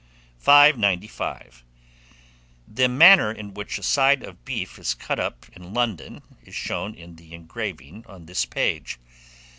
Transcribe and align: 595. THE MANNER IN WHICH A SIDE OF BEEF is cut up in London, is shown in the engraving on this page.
595. 0.39 1.63
THE 2.67 2.87
MANNER 2.89 3.31
IN 3.33 3.53
WHICH 3.53 3.77
A 3.77 3.83
SIDE 3.83 4.23
OF 4.23 4.43
BEEF 4.43 4.79
is 4.79 4.95
cut 4.95 5.19
up 5.19 5.45
in 5.55 5.75
London, 5.75 6.23
is 6.41 6.55
shown 6.55 6.95
in 6.95 7.17
the 7.17 7.35
engraving 7.35 8.03
on 8.07 8.25
this 8.25 8.43
page. 8.43 8.97